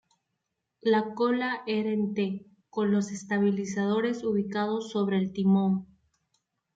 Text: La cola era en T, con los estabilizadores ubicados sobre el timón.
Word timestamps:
La 0.81 1.13
cola 1.13 1.61
era 1.67 1.91
en 1.91 2.15
T, 2.15 2.47
con 2.71 2.91
los 2.91 3.11
estabilizadores 3.11 4.23
ubicados 4.23 4.89
sobre 4.89 5.19
el 5.19 5.31
timón. 5.31 5.95